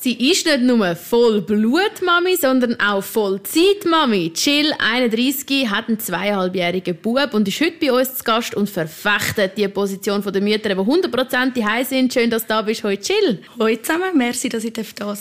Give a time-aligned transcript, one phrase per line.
[0.00, 4.32] Sie ist nicht nur voll Blutmami, sondern auch voll Zeitmami.
[4.32, 9.58] Jill, 31, hat einen zweieinhalbjährigen Bub und ist heute bei uns zu Gast und verfechtet
[9.58, 12.12] die Position der Mütter, die 100% die sind.
[12.12, 12.84] Schön, dass du da bist.
[12.84, 13.42] Hoi Jill.
[13.58, 15.18] Hoi zusammen, merci, dass ich da sein darf.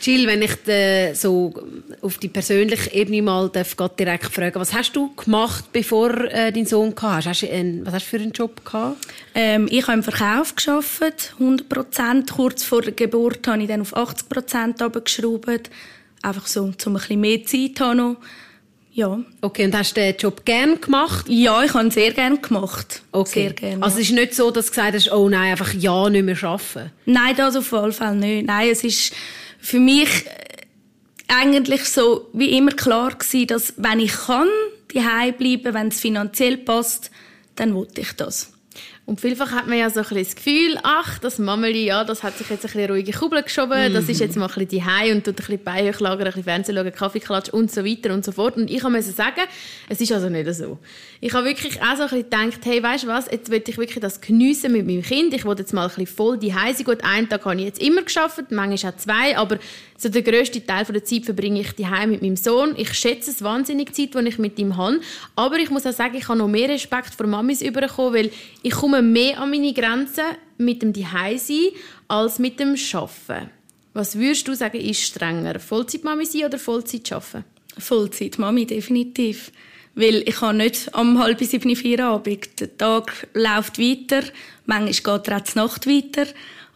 [0.00, 1.54] Jill, wenn ich so
[2.02, 6.66] auf die persönliche Ebene mal darf, direkt fragen, was hast du gemacht, bevor äh, dein
[6.66, 7.24] Sohn kam?
[7.24, 8.98] Hast du einen, was hast du für einen Job gehabt?
[9.34, 12.30] Ähm, ich habe im Verkauf geschafft, 100 Prozent.
[12.32, 15.70] Kurz vor der Geburt habe ich dann auf 80 Prozent geschraubt,
[16.22, 18.16] einfach so, um ein bisschen mehr Zeit zu haben.
[18.94, 19.18] Ja.
[19.40, 21.26] Okay, und hast du den Job gern gemacht?
[21.28, 23.02] Ja, ich habe ihn sehr gern gemacht.
[23.10, 23.48] Okay.
[23.48, 26.08] Sehr gern, also es ist nicht so, dass du gesagt hast, oh nein, einfach ja
[26.08, 26.92] nicht mehr arbeiten?
[27.04, 28.46] Nein, das auf jeden Fall nicht.
[28.46, 29.12] Nein, es ist
[29.64, 30.66] für mich äh,
[31.28, 34.48] eigentlich so wie immer klar gewesen, dass wenn ich kann,
[34.92, 35.00] die
[35.32, 37.10] bleiben, wenn es finanziell passt,
[37.56, 38.52] dann wollte ich das.
[39.06, 42.22] Und vielfach hat man ja so ein bisschen das Gefühl, ach, das Mameli, ja, das
[42.22, 43.92] hat sich jetzt ein bisschen ruhige Kuppel geschoben, mhm.
[43.92, 46.76] das ist jetzt mal ein bisschen und tut ein bisschen Beine hochlagern, ein bisschen Fernsehen
[46.76, 48.56] schauen, Kaffee klatschen und so weiter und so fort.
[48.56, 49.42] Und ich musste sagen,
[49.90, 50.78] es ist also nicht so.
[51.20, 53.76] Ich habe wirklich auch so ein bisschen gedacht, hey, weißt du was, jetzt will ich
[53.76, 55.34] wirklich das geniessen mit meinem Kind.
[55.34, 56.74] Ich wollte jetzt mal ein bisschen voll die sein.
[56.82, 59.58] Gut, einen Tag habe ich jetzt immer geschafft, manchmal auch zwei, aber
[59.96, 62.74] so der grösste Teil der Zeit verbringe ich die mit meinem Sohn.
[62.76, 65.00] Ich schätze es wahnsinnig die Zeit, die ich mit ihm habe.
[65.36, 68.30] Aber ich muss auch sagen, ich habe noch mehr Respekt vor Mamis bekommen, weil
[68.62, 70.24] ich komme mehr an meine Grenzen
[70.58, 71.64] mit dem Zuhause sein
[72.08, 73.50] als mit dem Arbeiten.
[73.92, 75.60] Was würdest du sagen, ist strenger?
[75.60, 77.44] Vollzeit-Mami sein oder Vollzeit arbeiten?
[77.78, 79.52] Vollzeit-Mami, definitiv.
[79.94, 82.60] Weil ich kann nicht am halb sieben, vier Abend.
[82.60, 84.24] Der Tag läuft weiter.
[84.66, 86.26] Manchmal geht er auch die Nacht weiter.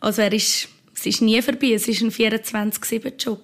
[0.00, 3.40] Also er ist es ist nie vorbei, es ist ein 24-7-Job.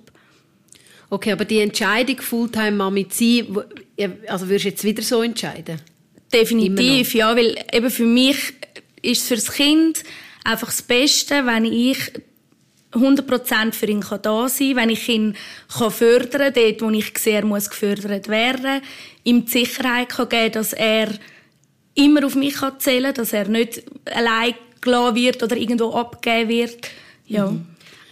[1.10, 3.44] Okay, aber die Entscheidung, Fulltime-Mami zu
[3.96, 5.80] sein, also würdest du jetzt wieder so entscheiden?
[6.32, 8.54] Definitiv, ja, weil eben für mich
[9.04, 10.02] ist es für das Kind
[10.44, 11.98] einfach das Beste, wenn ich
[12.92, 15.36] 100% für ihn da sein kann, wenn ich ihn
[15.68, 18.82] fördern kann, dort, wo ich sehe, er muss gefördert werden,
[19.24, 21.08] ihm die Sicherheit kann geben dass er
[21.94, 26.88] immer auf mich zählen kann, dass er nicht allein gelassen wird oder irgendwo abgegeben wird.
[27.26, 27.50] Ja.
[27.50, 27.66] Mhm.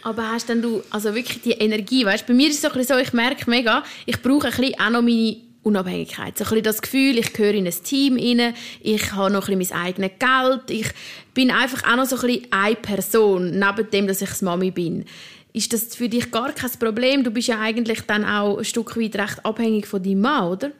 [0.05, 2.27] Aber hast denn du also wirklich die Energie, weißt?
[2.27, 5.37] Bei mir ist es so, ich merke mega, ich brauche ein bisschen auch noch meine
[5.62, 6.37] Unabhängigkeit.
[6.37, 9.59] So ein bisschen das Gefühl, ich gehöre in ein Team rein, ich habe noch ein
[9.59, 10.89] bisschen mein eigenes Geld, ich
[11.34, 15.05] bin einfach auch noch so ein bisschen eine Person, neben dem, dass ich Mami bin.
[15.53, 17.25] Ist das für dich gar kein Problem?
[17.25, 20.71] Du bist ja eigentlich dann auch ein Stück weit recht abhängig von deinem Mann, oder?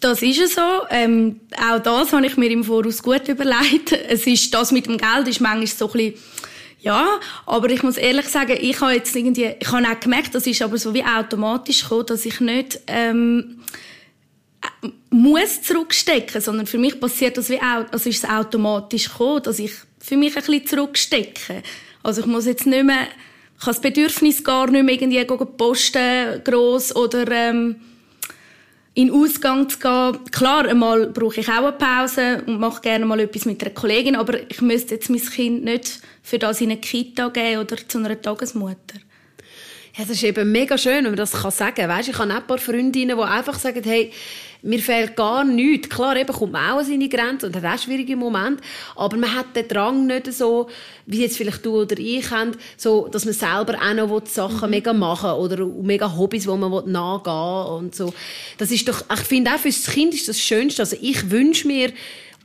[0.00, 0.60] Das ist es so.
[0.90, 3.92] Ähm, auch das habe ich mir im Voraus gut überlegt.
[3.92, 6.14] Es ist, das mit dem Geld ist manchmal so ein bisschen
[6.80, 10.46] ja, aber ich muss ehrlich sagen, ich habe jetzt irgendwie, ich habe auch gemerkt, das
[10.46, 13.60] ist aber so wie automatisch gekommen, dass ich nicht ähm,
[15.10, 19.58] muss zurückstecken, sondern für mich passiert das wie auch, also ist es automatisch gekommen, dass
[19.58, 21.62] ich für mich ein bisschen zurückstecke.
[22.02, 23.08] Also ich muss jetzt nicht mehr,
[23.58, 27.76] ich habe das Bedürfnis gar nicht mehr irgendwie posten, gross oder ähm,
[28.98, 30.18] in Ausgang zu gehen.
[30.32, 34.16] Klar, einmal brauche ich auch eine Pause und mache gerne mal etwas mit einer Kollegin,
[34.16, 37.98] aber ich müsste jetzt mein Kind nicht für das in eine Kita geben oder zu
[37.98, 38.98] einer Tagesmutter.
[39.96, 41.88] Ja, das ist eben mega schön, wenn man das sagen kann.
[41.88, 44.12] Weißt, ich habe ein paar Freundinnen, die einfach sagen, hey,
[44.62, 45.88] mir fehlt gar nichts.
[45.88, 48.62] Klar, eben kommt man auch an seine Grenzen und hat auch schwierige Momente,
[48.96, 50.68] aber man hat den Drang nicht so,
[51.06, 54.70] wie jetzt vielleicht du oder ich haben, so, dass man selber auch noch Sachen mhm.
[54.70, 58.12] mega machen oder mega Hobbys, wo man nachgehen und so.
[58.58, 60.82] Das ist doch, ich finde auch für das Kind ist das Schönste.
[60.82, 61.92] Also ich wünsche mir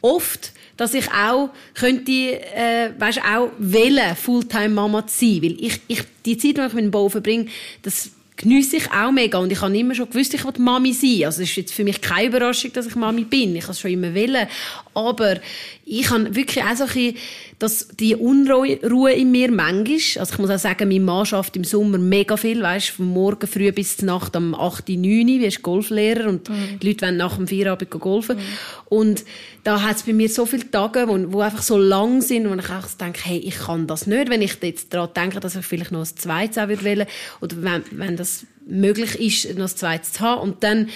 [0.01, 5.41] oft, dass ich auch könnte, äh, weißt, auch wählen, Fulltime-Mama zu sein.
[5.43, 7.47] Weil ich, ich, die Zeit, die ich mit dem Bau verbringe,
[7.81, 8.11] das
[8.43, 9.37] geniesse ich auch mega.
[9.39, 11.25] Und ich habe immer schon gewusst, ich will Mami sein.
[11.25, 13.55] Also es ist jetzt für mich keine Überraschung, dass ich Mami bin.
[13.55, 14.47] Ich habe es schon immer wollen.
[14.93, 15.37] Aber
[15.85, 17.17] ich habe wirklich auch so ein bisschen,
[17.59, 21.63] dass die Unruhe in mir manchmal, also ich muss auch sagen, mein Mann schafft im
[21.63, 25.61] Sommer mega viel, weißt, von morgen früh bis zur Nacht am 8., 9., wie ist
[25.61, 26.79] Golflehrer und mhm.
[26.81, 28.37] die Leute wollen nach dem Feierabend golfen.
[28.37, 28.41] Mhm.
[28.89, 29.25] Und
[29.63, 32.53] da hat es bei mir so viele Tage, wo, wo einfach so lang sind, wo
[32.53, 35.65] ich auch denke, hey, ich kann das nicht, wenn ich jetzt daran denke, dass ich
[35.65, 37.07] vielleicht noch ein zweites auch würde
[37.39, 38.32] oder wenn, wenn das
[38.65, 40.41] möglich ist, noch ein zweites zu haben.
[40.41, 40.89] Und dann,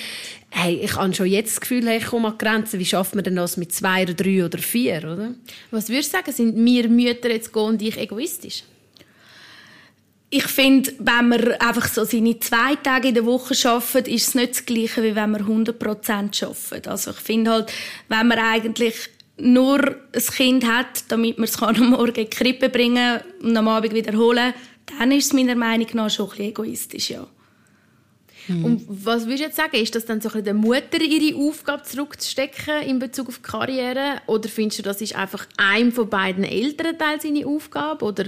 [0.49, 2.79] hey, ich habe schon jetzt das Gefühl, hey, ich komme an die Grenzen.
[2.79, 5.33] Wie schafft man denn das mit zwei oder drei oder vier, oder?
[5.71, 8.63] Was würdest du sagen, sind wir Mütter jetzt und ich egoistisch?
[10.29, 14.35] Ich finde, wenn man einfach so seine zwei Tage in der Woche arbeitet, ist es
[14.35, 16.87] nicht das Gleiche, wie wenn man 100 Prozent arbeitet.
[16.87, 17.71] Also ich finde halt,
[18.09, 18.95] wenn man eigentlich
[19.37, 23.67] nur ein Kind hat, damit man es am Morgen in die Krippe bringen und am
[23.67, 24.61] Abend wiederholen kann,
[24.97, 27.27] dann ist es meiner Meinung nach schon ein bisschen egoistisch, ja.
[28.47, 28.65] Mhm.
[28.65, 29.75] Und was würdest du jetzt sagen?
[29.77, 34.21] Ist das dann so ein der Mutter ihre Aufgabe zurückzustecken in Bezug auf die Karriere?
[34.25, 38.05] Oder findest du, das ist einfach einem von beiden Elternteilen seine Aufgabe?
[38.05, 38.25] Oder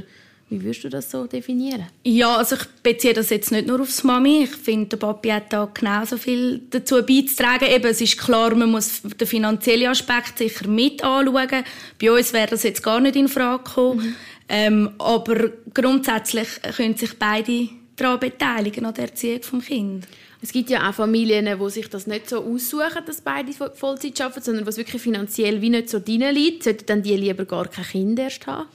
[0.50, 1.86] wie würdest du das so definieren?
[2.04, 4.44] Ja, also ich beziehe das jetzt nicht nur aufs Mami.
[4.46, 7.70] Ich finde, der Papi hat da genauso viel dazu beizutragen.
[7.70, 11.64] Eben, es ist klar, man muss den finanziellen Aspekt sicher mit anschauen.
[12.02, 14.00] Bei uns wäre das jetzt gar nicht in Frage gekommen.
[14.00, 14.16] Mhm.
[14.50, 20.10] Ähm, aber grundsätzlich können sich beide daran beteiligen, an der Erziehung des Kindes.
[20.42, 24.42] Es gibt ja auch Familien, wo sich das nicht so aussuchen, dass beide Vollzeit arbeiten,
[24.42, 26.64] sondern was wirklich finanziell wie nicht so drin liegt.
[26.64, 28.68] Sollten dann die lieber gar kein Kind erst haben?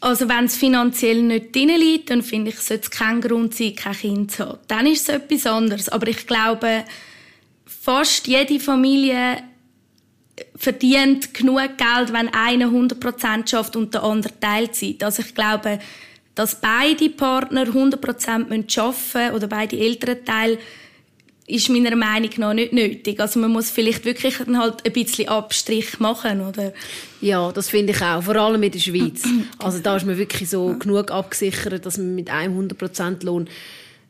[0.00, 3.76] Also wenn es finanziell nicht drin liegt, dann finde ich, sollte es kein Grund sein,
[3.76, 4.58] kein Kind zu haben.
[4.66, 5.88] Dann ist es etwas anderes.
[5.88, 6.84] Aber ich glaube,
[7.64, 9.36] fast jede Familie
[10.56, 15.02] verdient genug Geld, wenn einer 100% schafft und der andere Teilzeit.
[15.02, 15.78] Also ich glaube,
[16.34, 20.58] dass beide Partner 100% arbeiten müssen oder beide Elternteile,
[21.46, 23.20] ist meiner Meinung nach nicht nötig.
[23.20, 26.72] Also man muss vielleicht wirklich halt ein bisschen Abstrich machen, oder?
[27.20, 28.22] Ja, das finde ich auch.
[28.22, 29.24] Vor allem in der Schweiz.
[29.58, 33.48] Also da ist man wirklich so genug abgesichert, dass man mit einem 100% Lohn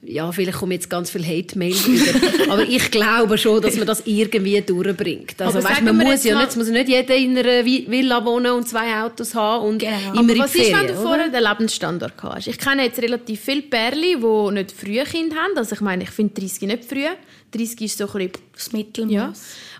[0.04, 2.12] ja, vielleicht kommen jetzt ganz viele Hate-Mails wieder.
[2.52, 5.40] aber ich glaube schon, dass man das irgendwie durchbringt.
[5.40, 9.00] Also, weißt, man muss ja nicht, muss nicht jeder in einer Villa wohnen und zwei
[9.00, 9.96] Autos haben und genau.
[10.14, 12.48] immer aber was Ferien, ist, wenn du vorher den Lebensstandard hast?
[12.48, 15.56] Ich kenne jetzt relativ viele Pärchen, die nicht früh Kinder haben.
[15.56, 17.06] Also ich meine, ich finde 30 nicht früh.
[17.52, 19.12] 30 ist so ein bisschen das Mittelmaß.
[19.12, 19.32] Ja.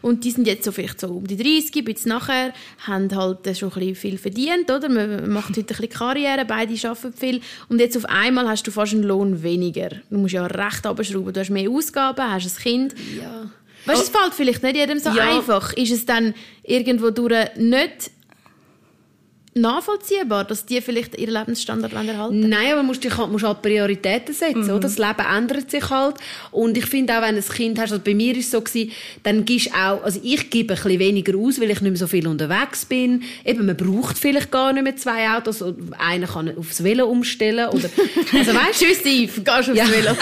[0.02, 2.52] Und die sind jetzt so vielleicht so um die 30, bis nachher,
[2.86, 4.88] haben halt schon ein bisschen viel verdient, oder?
[4.88, 7.40] Man macht heute ein bisschen Karriere, beide arbeiten viel.
[7.68, 9.90] Und jetzt auf einmal hast du fast einen Lohn weniger.
[10.10, 11.32] Du musst ja recht abschrauben.
[11.32, 12.94] Du hast mehr Ausgaben, hast ein Kind.
[13.16, 13.50] Ja.
[13.84, 15.36] Weißt du, es fällt vielleicht nicht jedem so ja.
[15.36, 15.72] einfach.
[15.72, 18.10] Ist es dann irgendwo durch nicht
[19.54, 24.64] nachvollziehbar, dass die vielleicht ihren Lebensstandard erhalten Nein, aber musst du musst halt Prioritäten setzen,
[24.64, 24.70] mhm.
[24.70, 24.80] oder?
[24.80, 26.16] Das Leben ändert sich halt.
[26.50, 28.62] Und ich finde auch, wenn du ein Kind hast, also bei mir ist es so
[28.62, 31.96] gewesen, dann gibst auch, also ich gebe ein bisschen weniger aus, weil ich nicht mehr
[31.96, 33.22] so viel unterwegs bin.
[33.44, 35.62] Eben, man braucht vielleicht gar nicht mehr zwei Autos.
[35.98, 37.90] Einer kann aufs Velo umstellen, oder,
[38.32, 39.90] also weißt Tschüss, Steve, gehst aufs ja.
[39.90, 40.12] Velo.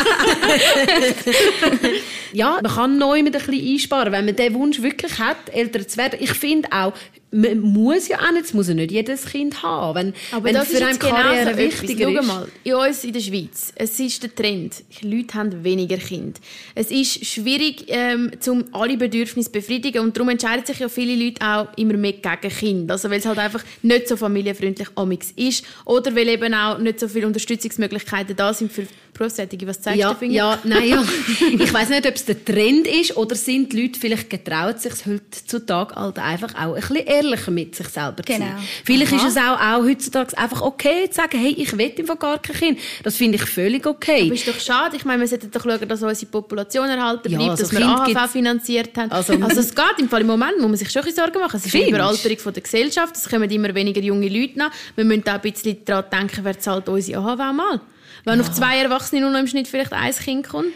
[2.33, 5.87] ja, man kann neu mit ein bisschen einsparen, wenn man den Wunsch wirklich hat, älter
[5.87, 6.19] zu werden.
[6.21, 6.94] Ich finde auch,
[7.32, 9.94] man muss ja auch nicht, es muss ja nicht jedes Kind haben.
[9.94, 12.27] Wenn, Aber wenn das für eine Karriere wichtiger ist.
[12.27, 16.41] Mal, in uns in der Schweiz, es ist der Trend, Leute haben weniger Kinder.
[16.75, 21.15] Es ist schwierig, ähm, um alle Bedürfnisse zu befriedigen und darum entscheiden sich ja viele
[21.23, 22.94] Leute auch immer mehr gegen Kinder.
[22.94, 26.99] Also weil es halt einfach nicht so familienfreundlich amix ist oder weil eben auch nicht
[26.99, 28.87] so viele Unterstützungsmöglichkeiten da sind für
[29.20, 29.67] Berufstätige.
[29.67, 30.34] Was zeigst ja, du Finger?
[30.34, 31.05] Ja, nein, ja.
[31.58, 34.94] ich weiß nicht, ob es der Trend ist oder sind die Leute vielleicht getraut, sich
[35.05, 38.38] heutzutage halt einfach auch ein bisschen ehrlicher mit sich selber genau.
[38.38, 38.69] zu sein.
[38.82, 39.26] Vielleicht Aha.
[39.26, 42.56] ist es auch, auch heutzutage einfach okay zu sagen, hey, ich will einfach gar kein
[42.56, 42.78] Kind.
[43.02, 44.22] Das finde ich völlig okay.
[44.25, 44.96] Aber ist doch schade.
[44.96, 47.87] Ich meine, wir sollten doch schauen, dass unsere Population erhalten bleibt, ja, also dass wir
[47.87, 49.12] AHV finanziert haben.
[49.12, 51.58] Also, also es geht im Fall im Moment, muss man sich schon Sorgen machen.
[51.58, 54.70] Es ist eine Überalterung der Gesellschaft, es kommen immer weniger junge Leute nach.
[54.96, 57.81] Wir müssen auch ein bisschen daran denken, wer zahlt unsere AHV mal.
[58.25, 58.44] Wenn ja.
[58.44, 60.72] auf zwei Erwachsene nur noch im Schnitt vielleicht ein Kind kommt.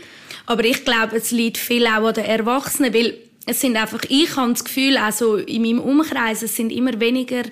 [0.46, 4.36] Aber ich glaube, es liegt viel auch an den Erwachsenen, weil es sind einfach, ich
[4.36, 7.42] habe das Gefühl, also in meinem Umkreis, es sind immer weniger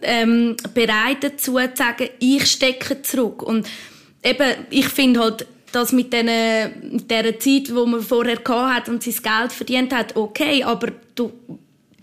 [0.00, 3.42] ähm, bereit dazu zu sagen, ich stecke zurück.
[3.42, 3.68] Und
[4.22, 6.26] eben, ich finde halt, das mit, den,
[6.92, 11.32] mit dieser Zeit, wo man vorher hat und sein Geld verdient hat, okay, aber du,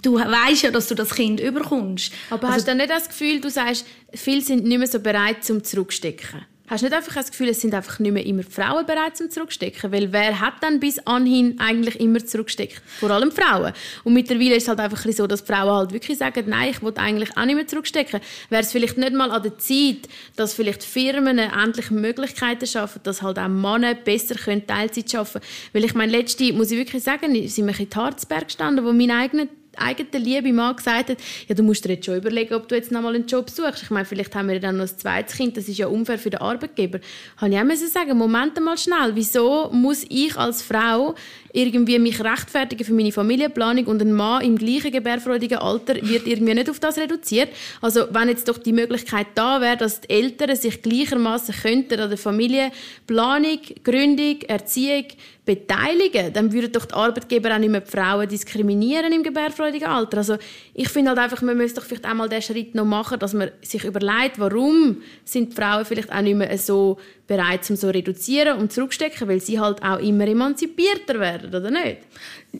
[0.02, 2.12] du weißt ja, dass du das Kind überkommst.
[2.30, 5.00] Aber also, hast du dann nicht das Gefühl, du sagst, viele sind nicht mehr so
[5.00, 6.46] bereit zum Zurückstecken?
[6.70, 9.32] Hast du nicht einfach das Gefühl, es sind einfach nicht mehr immer Frauen bereit zum
[9.32, 9.92] Zurückstecken?
[9.92, 12.84] Weil wer hat dann bis anhin eigentlich immer zurücksteckt?
[13.00, 13.74] Vor allem Frauen.
[14.04, 16.94] Und mittlerweile ist es halt einfach so, dass Frauen halt wirklich sagen, nein, ich will
[16.98, 18.20] eigentlich auch nicht mehr zurückstecken.
[18.50, 23.24] Wäre es vielleicht nicht mal an der Zeit, dass vielleicht Firmen endlich Möglichkeiten schaffen, dass
[23.24, 25.74] halt auch Männer besser können Teilzeit schaffen können?
[25.74, 29.10] Weil ich meine, letzte, muss ich wirklich sagen, sind wir in Harzberg gestanden, wo mein
[29.10, 29.48] eigener
[29.80, 31.18] eigene liebe Mann gesagt hat,
[31.48, 33.84] ja, du musst dir jetzt schon überlegen, ob du jetzt noch mal einen Job suchst.
[33.84, 36.30] Ich meine, vielleicht haben wir dann noch ein zweites Kind, das ist ja unfair für
[36.30, 37.00] den Arbeitgeber.
[37.38, 41.16] Habe ich auch sagen, Moment mal schnell, wieso muss ich als Frau
[41.54, 46.54] irgendwie mich rechtfertigen für meine Familienplanung und ein Mann im gleichen gebärfreudigen Alter wird irgendwie
[46.54, 47.50] nicht auf das reduziert.
[47.82, 52.10] Also wenn jetzt doch die Möglichkeit da wäre, dass die Eltern sich gleichermaßen könnten an
[52.10, 55.06] der Familienplanung, Gründung, Erziehung
[55.50, 60.18] beteiligen, dann würden doch die Arbeitgeber auch nicht mehr die Frauen diskriminieren im gebärfreudigen Alter.
[60.18, 60.38] Also
[60.76, 63.50] ich finde halt einfach, man müsste doch vielleicht einmal den Schritt noch machen, dass man
[63.62, 66.98] sich überlegt, warum sind die Frauen vielleicht auch nicht mehr so
[67.30, 71.72] bereit, um so reduzieren und zurückstecken, weil sie halt auch immer emanzipierter werden werden, oder
[71.72, 72.00] nicht?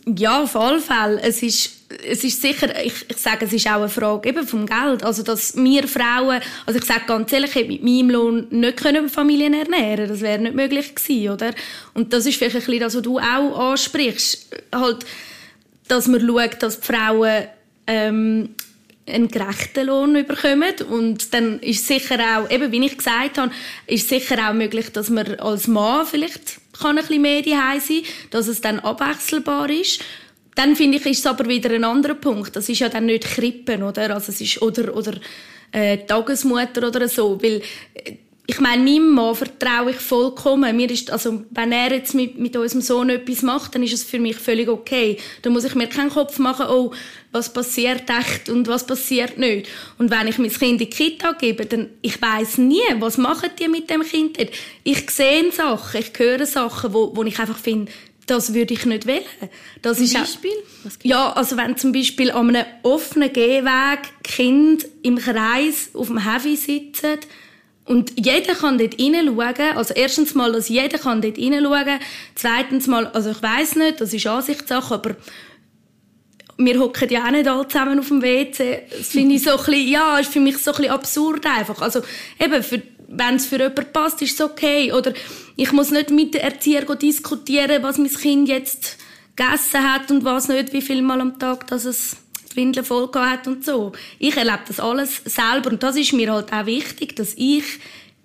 [0.06, 1.20] Ja, auf alle Fälle.
[1.22, 4.66] Es ist, es ist sicher, ich, ich sage, es ist auch eine Frage eben vom
[4.66, 5.04] Geld.
[5.04, 8.78] Also, dass wir Frauen, also ich sage ganz ehrlich, ich hätte mit meinem Lohn nicht
[8.78, 11.52] können Familien ernähren Das wäre nicht möglich gewesen, oder?
[11.94, 14.56] Und das ist vielleicht ein bisschen das, was du auch ansprichst.
[14.74, 15.06] Halt,
[15.88, 17.46] dass man schaut, dass die Frauen
[17.88, 18.50] ähm,
[19.10, 20.74] einen gerechten Lohn bekommen.
[20.90, 23.52] Und dann ist sicher auch, eben wie ich gesagt habe,
[23.88, 28.04] ist sicher auch möglich, dass man als Mann vielleicht kann ein bisschen mehr daheim sein
[28.30, 30.02] dass es dann abwechselbar ist.
[30.56, 32.56] Dann finde ich, ist es aber wieder ein anderer Punkt.
[32.56, 34.14] Das ist ja dann nicht Krippen, oder?
[34.14, 35.14] Also es ist, oder, oder
[35.72, 37.42] äh, Tagesmutter oder so.
[37.42, 37.62] Weil
[37.94, 38.16] äh,
[38.50, 40.76] ich meine, meinem Mann vertraue ich vollkommen.
[40.76, 44.04] Mir ist, also, wenn er jetzt mit, mit unserem Sohn etwas macht, dann ist es
[44.04, 45.18] für mich völlig okay.
[45.44, 46.92] Da muss ich mir keinen Kopf machen, oh,
[47.32, 49.70] was passiert echt und was passiert nicht.
[50.00, 53.52] Und wenn ich mein Kind in die Kita gebe, dann, ich weiß nie, was machen
[53.60, 54.40] die mit dem Kind
[54.84, 57.92] Ich sehe Sachen, ich höre Sachen, wo, wo ich einfach finde,
[58.26, 59.22] das würde ich nicht wählen.
[59.84, 60.52] Das zum ist Beispiel?
[61.04, 66.56] ja, also wenn zum Beispiel an einem offenen Gehweg Kind im Kreis auf dem Heavy
[66.56, 67.20] sitzen,
[67.90, 69.76] und jeder kann dort hineinschauen.
[69.76, 72.00] Also erstens mal, dass jeder kann dort hineinschauen.
[72.36, 75.16] Zweitens mal, also ich weiß nicht, das ist Ansichtssache, aber
[76.58, 78.84] wir hocken ja auch nicht alle zusammen auf dem WC.
[78.96, 81.82] Das finde ich so ein bisschen, ja, ist für mich so ein bisschen absurd einfach.
[81.82, 82.02] Also
[82.40, 82.64] eben,
[83.08, 84.94] wenn es für jemanden passt, ist es okay.
[84.94, 85.14] Oder
[85.56, 88.98] ich muss nicht mit dem Erzieher diskutieren, was mein Kind jetzt
[89.36, 92.18] gegessen hat und was nicht, wie viel Mal am Tag, dass es
[92.50, 93.92] die Windeln voll hat und so.
[94.18, 97.64] Ich erlebe das alles selber und das ist mir halt auch wichtig, dass ich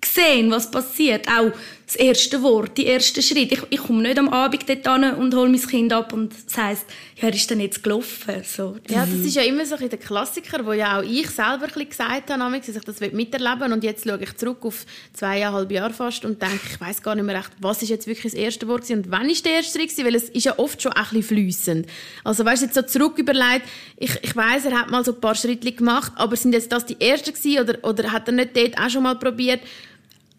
[0.03, 1.27] sehe, was passiert.
[1.27, 1.51] Auch
[1.85, 3.55] das erste Wort, die ersten Schritte.
[3.55, 6.57] Ich, ich komme nicht am Abend dort hin und hole mein Kind ab und es
[6.57, 6.85] heisst,
[7.17, 8.41] ja, er ist dann jetzt gelaufen.
[8.43, 8.77] So.
[8.89, 11.89] Ja, das ist ja immer so ein der Klassiker, wo ja auch ich selber ein
[11.89, 13.73] gesagt habe, dass ich das miterleben will.
[13.73, 17.25] Und jetzt schaue ich zurück auf zweieinhalb Jahre fast und denke, ich weiß gar nicht
[17.25, 19.85] mehr recht, was ist jetzt wirklich das erste Wort und wann ist der erste Schritt
[20.03, 21.87] weil es ist ja oft schon ein bisschen fließend.
[22.23, 25.21] Also weißt du, jetzt so zurück überlegt, ich, ich weiß, er hat mal so ein
[25.21, 28.57] paar Schritte gemacht, aber sind jetzt das die ersten gewesen oder, oder hat er nicht
[28.57, 29.61] dort auch schon mal probiert?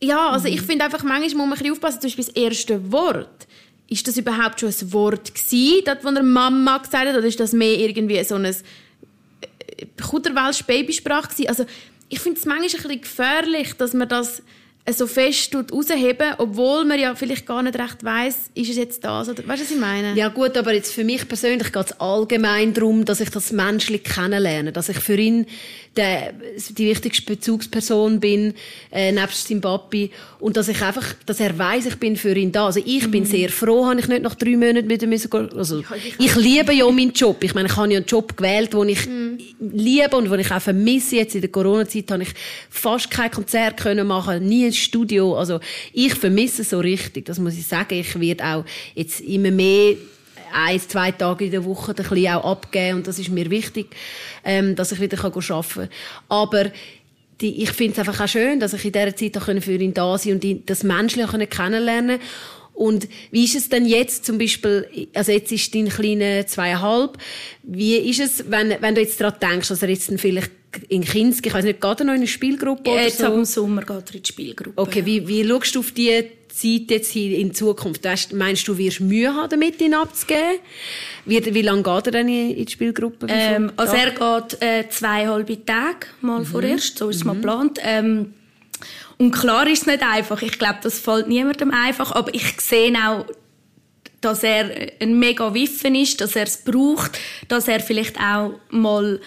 [0.03, 2.93] Ja, also ich finde einfach, manchmal muss man ein bisschen aufpassen, zum Beispiel das erste
[2.93, 3.47] Wort.
[3.89, 7.41] Ist das überhaupt schon ein Wort gewesen, das von der Mama gesagt hat, oder ist
[7.41, 8.55] das mehr irgendwie so ein äh,
[10.03, 11.49] Kuderwelsch Babysprache gewesen?
[11.49, 11.67] Also
[12.09, 14.43] ich finde es manchmal ein bisschen gefährlich, dass man das
[14.93, 19.29] so fest rausheben, obwohl man ja vielleicht gar nicht recht weiß, ist es jetzt das
[19.29, 20.15] oder weißt du, was ich meine?
[20.15, 24.05] Ja gut, aber jetzt für mich persönlich geht es allgemein darum, dass ich das menschlich
[24.05, 25.47] kennenlerne, dass ich für ihn
[25.97, 26.35] der,
[26.71, 28.55] die wichtigste Bezugsperson bin,
[28.93, 32.53] äh, nebst seinem Papi und dass ich einfach, dass er weiß, ich bin für ihn
[32.53, 32.67] da.
[32.67, 33.11] Also ich mhm.
[33.11, 35.13] bin sehr froh, habe ich nicht nach drei Monaten mit ihm
[35.57, 35.83] also
[36.19, 37.43] ich liebe ja meinen Job.
[37.43, 39.39] Ich meine, ich habe ja einen Job gewählt, den ich mhm.
[39.59, 41.17] liebe und den ich auch vermisse.
[41.17, 42.31] Jetzt in der Corona-Zeit habe ich
[42.69, 45.37] fast kein Konzert können machen, nie Studio.
[45.37, 45.61] Also
[45.93, 47.95] ich vermisse es so richtig, das muss ich sagen.
[47.99, 48.65] Ich werde auch
[48.95, 49.97] jetzt immer mehr
[50.53, 53.89] ein, zwei Tage in der Woche ein bisschen auch abgeben und das ist mir wichtig,
[54.45, 55.89] ähm, dass ich wieder arbeiten kann.
[56.29, 56.71] Aber
[57.41, 59.93] die, ich finde es einfach auch schön, dass ich in dieser Zeit auch für ihn
[59.93, 62.21] da sein und das Menschliche kennenlernen
[62.77, 67.17] und wie ist es denn jetzt zum Beispiel, also jetzt ist dein kleiner zweieinhalb,
[67.63, 70.51] wie ist es, wenn, wenn du jetzt daran denkst, dass er jetzt vielleicht
[70.89, 73.33] in Kinsk, ich weiß nicht, geht er noch in eine Spielgruppe ja, jetzt so?
[73.33, 74.81] im Sommer geht er in die Spielgruppe.
[74.81, 75.07] Okay, ja.
[75.07, 78.03] wie, wie schaust du auf die Zeit jetzt in Zukunft?
[78.33, 80.61] Meinst du, wirst Mühe haben, damit ihn abzugeben?
[81.25, 83.27] Wie, wie lange geht er dann in die Spielgruppe?
[83.29, 86.47] Ähm, also er geht äh, zweieinhalb Tage mal mhm.
[86.47, 87.29] vorerst, so ist es mhm.
[87.29, 87.79] mal geplant.
[87.83, 88.35] Ähm,
[89.19, 90.43] und klar ist es nicht einfach.
[90.43, 92.13] Ich glaube, das fällt niemandem einfach.
[92.13, 93.27] Aber ich sehe auch,
[94.21, 97.19] dass er ein mega Wiffen ist, dass er es braucht,
[97.49, 99.21] dass er vielleicht auch mal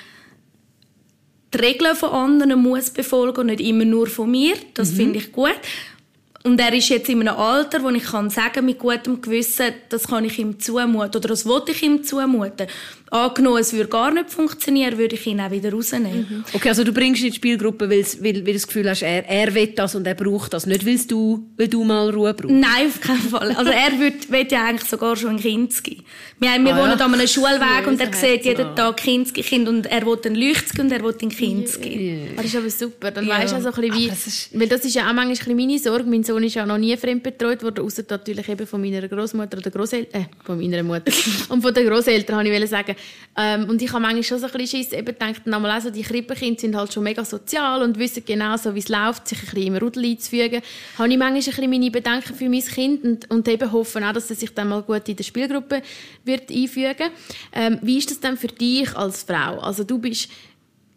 [1.54, 4.56] die Regeln von anderen muss befolgen und nicht immer nur von mir.
[4.74, 4.96] Das mhm.
[4.96, 5.60] finde ich gut.
[6.44, 10.08] Und er ist jetzt in einem Alter, wo ich kann sagen mit gutem Gewissen, das
[10.08, 12.68] kann ich ihm zumuten oder das wollte ich ihm zumuten.
[13.12, 16.28] Angenommen, es würde gar nicht funktionieren, würde ich ihn auch wieder rausnehmen.
[16.30, 16.44] Mhm.
[16.54, 19.02] Okay, also du bringst ihn in die Spielgruppe, weil, weil, weil du das Gefühl hast,
[19.02, 20.66] er, er will das und er braucht das.
[20.66, 22.54] Nicht, weil du, weil du mal Ruhe brauchst.
[22.54, 23.52] Nein, auf keinen Fall.
[23.52, 26.04] Also er will, will ja eigentlich sogar schon in Kinski.
[26.40, 27.06] Wir, wir ah, wohnen ja.
[27.06, 30.82] an einem Schulweg und er sieht jeden Tag Kinski Kind und er will in Leuchtski
[30.82, 31.90] und er will in Kinski.
[31.90, 32.28] Yeah.
[32.36, 33.12] Das ist aber super.
[33.12, 33.40] Dann ja.
[33.40, 35.56] weisst du auch so ein bisschen wie, das ist, weil das ist ja auch manchmal
[35.56, 36.04] meine Sorge.
[36.10, 39.72] Mein Sohn ist ja noch nie fremdbetreut worden, außer natürlich eben von meiner Großmutter oder
[39.72, 41.12] Großeltern, äh, von meiner Mutter
[41.50, 42.96] und von den Großeltern, habe ich sagen.
[43.38, 45.90] Ähm, und ich habe manchmal schon so ein bisschen Schiss, eben gedacht, einmal auch so,
[45.90, 49.40] die Krippenkinder sind halt schon mega sozial und wissen genau so, wie es läuft, sich
[49.40, 50.62] ein bisschen im Rudel einzufügen.
[50.98, 54.14] Habe ich manchmal ein bisschen meine Bedenken für mein Kind und, und eben hoffen auch,
[54.14, 55.82] dass er sich dann mal gut in der Spielgruppe
[56.26, 57.12] wird einfügen.
[57.54, 59.60] Ähm, wie ist das denn für dich als Frau?
[59.60, 60.30] Also du bist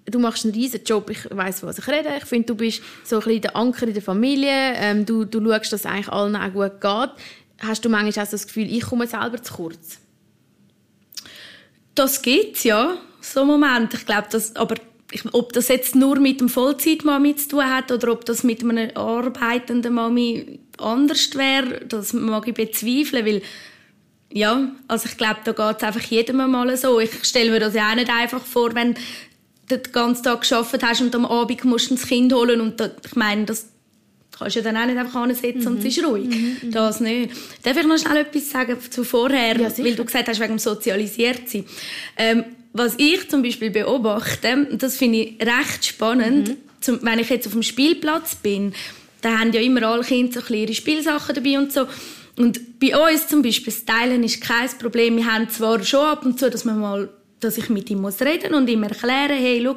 [0.07, 2.09] du machst einen riesen Job, ich weiß, was ich rede.
[2.19, 4.75] Ich finde, du bist so ein bisschen der Anker in der Familie.
[4.75, 7.11] Ähm, du, du schaust, dass es eigentlich allen auch gut geht.
[7.61, 10.02] hast du manchmal auch so das Gefühl, ich komme selber zu kurz?
[11.95, 13.95] Das gibt's ja, so Moment.
[13.95, 14.77] Ich glaube, das, aber
[15.11, 18.65] ich, ob das jetzt nur mit dem Vollzeitmami zu tun hat oder ob das mit
[18.65, 23.43] einer arbeitenden Mami anders wäre, das mag ich bezweifeln, weil
[24.33, 26.99] ja, also ich glaube, da geht es einfach jedem mal so.
[27.01, 29.01] Ich stelle mir das ja auch nicht einfach vor, wenn du
[29.79, 32.91] den ganzen Tag gearbeitet hast und am Abend musst du das Kind holen und da,
[33.05, 33.72] ich meine, das
[34.43, 35.67] kannst ja dann auch nicht einfach ansetzen mhm.
[35.67, 36.29] und es ist ruhig.
[36.29, 37.33] Mhm, mhm, das nicht.
[37.63, 40.59] Darf ich noch schnell etwas sagen zu vorher, ja, weil du gesagt hast, wegen dem
[40.59, 41.65] Sozialisiertsein.
[42.17, 46.57] Ähm, was ich zum Beispiel beobachte, das finde ich recht spannend, mhm.
[46.81, 48.73] zum, wenn ich jetzt auf dem Spielplatz bin,
[49.21, 51.87] da haben ja immer alle Kinder so ihre Spielsachen dabei und so.
[52.37, 55.17] Und bei uns zum Beispiel, das Teilen ist kein Problem.
[55.17, 57.09] Wir haben zwar schon ab und zu, dass, man mal,
[57.41, 59.77] dass ich mit ihm muss reden und ihm erklären, hey, schau,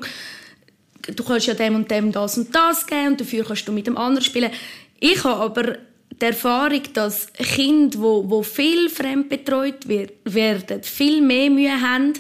[1.13, 3.87] du kannst ja dem und dem das und das geben und dafür kannst du mit
[3.87, 4.51] dem anderen spielen.
[4.99, 5.77] Ich habe aber
[6.21, 12.13] die Erfahrung, dass Kinder, wo, wo viel fremdbetreut werden, viel mehr Mühe haben,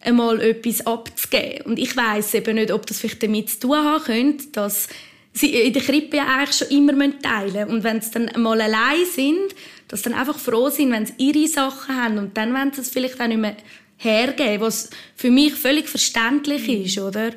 [0.00, 1.66] einmal etwas abzugeben.
[1.66, 4.88] Und ich weiß eben nicht, ob das vielleicht damit zu tun haben könnte, dass
[5.32, 7.70] sie in der Krippe ja eigentlich schon immer teilen müssen.
[7.70, 9.54] Und wenn sie dann mal allein sind,
[9.88, 12.80] dass sie dann einfach froh sind, wenn sie ihre Sachen haben und dann wollen sie
[12.80, 13.56] es vielleicht auch nicht mehr
[13.96, 16.84] hergeben, was für mich völlig verständlich mhm.
[16.84, 17.32] ist, oder?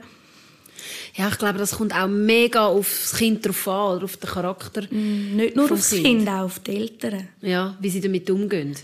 [1.15, 4.29] Ja, ich glaube, das kommt auch mega auf das Kind drauf an, oder auf den
[4.29, 4.81] Charakter.
[4.89, 6.05] Mm, nicht nur auf das Kind.
[6.05, 7.27] kind, auch auf die Eltern.
[7.41, 8.75] Ja, wie sie damit umgehen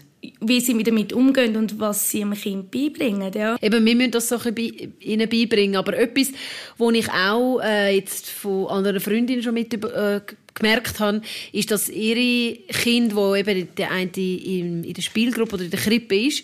[0.42, 3.32] wie sie damit umgehen und was sie dem Kind beibringen.
[3.34, 3.58] Ja.
[3.62, 5.76] Eben, wir müssen das so ihnen beibringen.
[5.78, 6.32] Aber etwas,
[6.78, 10.22] was ich auch äh, jetzt von anderen Freundinnen schon mit äh,
[10.54, 11.22] gemerkt habe,
[11.52, 15.80] ist, dass ihre Kind, wo eben der eine in, in der Spielgruppe oder in der
[15.80, 16.44] Krippe ist,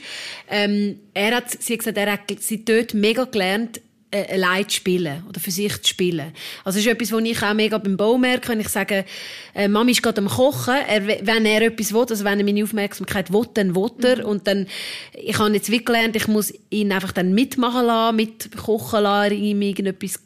[0.50, 3.82] ähm, er hat, sie hat gesagt, er hat sie dort mega gelernt,
[4.16, 6.32] äh, allein zu spielen oder für sich zu spielen.
[6.64, 9.06] Also das ist etwas, was ich auch mega beim Bau merke, wenn ich sage,
[9.54, 12.64] äh, Mami ist gerade am Kochen, er, wenn er etwas will, also wenn er meine
[12.64, 14.26] Aufmerksamkeit will, dann will er mhm.
[14.26, 14.68] und dann,
[15.14, 19.36] ich habe jetzt wirklich gelernt, ich muss ihn einfach dann mitmachen lassen, mit kochen lassen,
[19.36, 20.20] ihm irgendetwas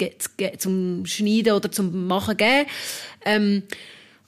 [0.58, 2.66] zum Schneiden oder zum Machen geben.
[3.26, 3.64] Ähm,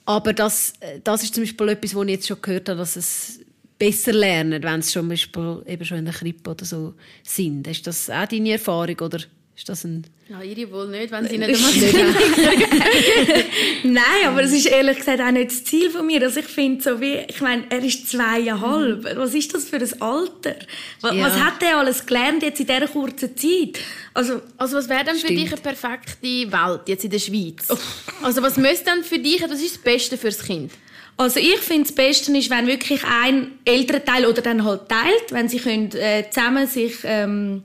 [0.04, 3.40] aber das, das ist zum Beispiel etwas, was ich jetzt schon gehört habe, dass es
[3.82, 6.94] besser lernen, wenn schon, zum Beispiel eben schon in der Krippe oder so
[7.24, 7.66] sind.
[7.66, 9.18] Ist das auch deine Erfahrung, oder?
[9.62, 10.02] Ist das ein...
[10.28, 11.70] Ja, ihre wohl nicht, wenn sie nicht einmal
[13.84, 16.20] Nein, aber es ist ehrlich gesagt auch nicht das Ziel von mir.
[16.20, 19.04] Also ich finde so wie, ich meine, er ist zweieinhalb.
[19.04, 19.18] Mhm.
[19.18, 20.56] Was ist das für ein Alter?
[21.00, 21.24] Was, ja.
[21.24, 23.78] was hat er alles gelernt jetzt in dieser kurzen Zeit?
[24.14, 27.68] Also, also was wäre denn für dich eine perfekte Welt jetzt in der Schweiz?
[27.70, 27.76] Oh.
[28.24, 30.72] Also was müsste denn für dich, was ist das Beste für das Kind?
[31.16, 35.48] Also ich finde das Beste ist, wenn wirklich ein Elternteil oder dann halt teilt, wenn
[35.48, 37.62] sie können, äh, zusammen sich ähm,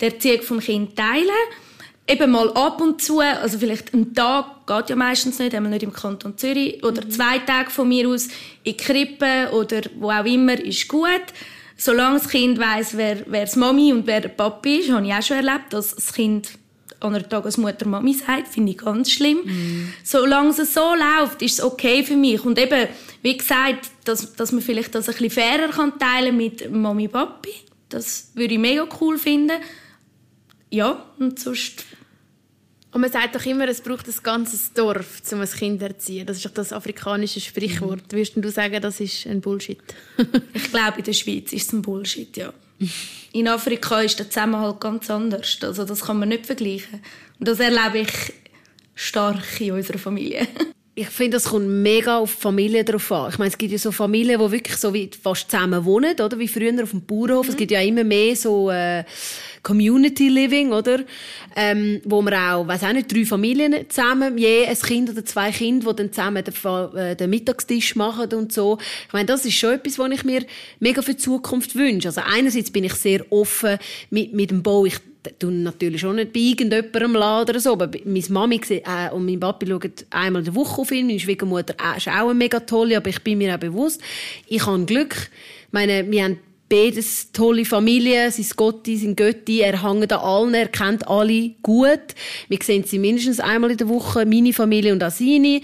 [0.00, 1.30] die Erziehung vom Kind teilen.
[2.08, 5.84] Eben mal ab und zu, also vielleicht ein Tag geht ja meistens nicht, einmal nicht
[5.84, 7.10] im Kanton Zürich, oder mhm.
[7.10, 8.26] zwei Tage von mir aus
[8.64, 11.22] in die Krippe oder wo auch immer, ist gut.
[11.76, 15.14] Solange das Kind weiss, wer, wer das Mami und wer der Papi ist, habe ich
[15.14, 16.50] auch schon erlebt, dass das Kind
[16.98, 19.38] an einer Tagesmutter Mami sagt, finde ich ganz schlimm.
[19.38, 19.94] Mm.
[20.04, 22.44] Solange es so läuft, ist es okay für mich.
[22.44, 22.88] Und eben,
[23.22, 27.54] wie gesagt, dass, dass man vielleicht das ein bisschen fairer kann teilen mit Mami Papi,
[27.88, 29.56] das würde ich mega cool finden
[30.70, 31.84] ja, und sonst...
[32.92, 36.26] Und man sagt doch immer, es braucht ein ganzes Dorf, um ein Kind zu erziehen.
[36.26, 38.02] Das ist doch das afrikanische Sprichwort.
[38.10, 38.16] Mhm.
[38.16, 39.78] Würdest du sagen, das ist ein Bullshit?
[40.52, 42.52] ich glaube, in der Schweiz ist es ein Bullshit, ja.
[43.32, 45.58] In Afrika ist der Zusammenhalt ganz anders.
[45.62, 47.00] Also das kann man nicht vergleichen.
[47.38, 48.32] Und das erlebe ich
[48.94, 50.48] stark in unserer Familie.
[50.96, 53.30] ich finde, das kommt mega auf die Familie drauf an.
[53.30, 56.38] Ich meine, es gibt ja so Familien, die wirklich so wie fast zusammen wohnen, oder?
[56.38, 57.46] Wie früher auf dem Bauernhof.
[57.46, 57.50] Mhm.
[57.50, 58.70] Es gibt ja immer mehr so...
[58.70, 59.04] Äh,
[59.62, 61.00] Community Living, oder?
[61.56, 65.50] Ähm, wo man auch, weiß auch nicht, drei Familien zusammen, je ein Kind oder zwei
[65.50, 68.78] Kinder, die dann zusammen den, äh, den Mittagstisch machen und so.
[69.06, 70.44] Ich meine, das ist schon etwas, was ich mir
[70.78, 72.08] mega für die Zukunft wünsche.
[72.08, 73.78] Also einerseits bin ich sehr offen
[74.10, 74.86] mit, mit dem Bau.
[74.86, 74.98] Ich
[75.38, 79.40] tue natürlich schon nicht bei irgendjemandem laden oder so, aber meine Mami äh, und mein
[79.40, 81.06] Papi schauen einmal in der Woche auf ihn.
[81.06, 84.00] Meine Schwiegermutter äh, ist auch eine mega tolle, aber ich bin mir auch bewusst,
[84.46, 85.14] ich habe Glück.
[85.14, 86.38] Ich meine, wir haben
[86.70, 92.14] beides tolle Familien, sein Gotti, sein Götti, er hängt an allen, er kennt alle gut.
[92.48, 95.60] Wir sehen sie mindestens einmal in der Woche, meine Familie und auch seine.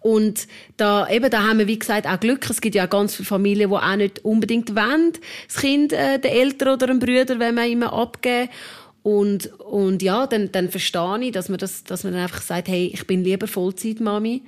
[0.00, 2.48] Und da, eben, da haben wir, wie gesagt, auch Glück.
[2.48, 5.12] Es gibt ja auch ganz viele Familien, die auch nicht unbedingt wollen,
[5.48, 8.50] das Kind äh, den Eltern oder dem Brüder, wenn man immer abgeben.
[9.02, 12.68] Und, und ja, dann, dann verstehe ich, dass man, das, dass man dann einfach sagt,
[12.68, 14.42] hey, ich bin lieber Vollzeitmami,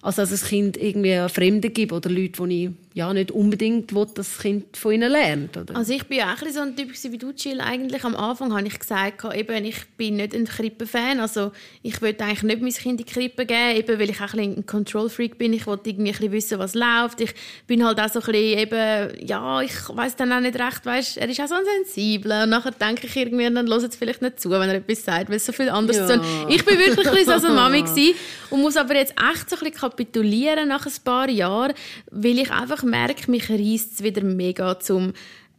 [0.00, 4.06] als dass das Kind irgendwie Fremde gibt oder Leute, die ich ja, nicht unbedingt will,
[4.06, 5.56] dass das Kind von ihnen lernt.
[5.56, 5.76] Oder?
[5.76, 7.60] Also ich bin ja auch so ein Typ wie du, Jill.
[7.60, 11.20] Eigentlich am Anfang habe ich gesagt, eben, ich bin nicht ein Krippenfan.
[11.20, 14.34] Also ich wollte eigentlich nicht mein Kind in die Krippe geben, eben weil ich auch
[14.34, 15.52] ein, ein Control-Freak bin.
[15.52, 17.20] Ich wollte irgendwie ein bisschen wissen, was läuft.
[17.20, 17.32] Ich
[17.68, 21.18] bin halt auch so ein bisschen eben, ja, ich weiß dann auch nicht recht, weißt,
[21.18, 22.42] er ist auch so ein Sensibler.
[22.42, 25.28] Und nachher denke ich irgendwie, dann hört es vielleicht nicht zu, wenn er etwas sagt,
[25.28, 26.16] weil es so viel anderes ja.
[26.16, 26.26] tun.
[26.48, 28.16] Ich bin wirklich ein bisschen so eine Mami gewesen
[28.50, 31.72] und muss aber jetzt echt so ein bisschen kapitulieren nach ein paar Jahren,
[32.10, 35.12] weil ich einfach merke, mich reißt es wieder mega zum